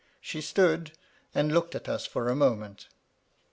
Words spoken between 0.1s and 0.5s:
She